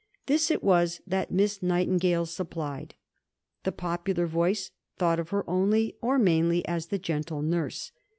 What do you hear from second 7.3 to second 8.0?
nurse.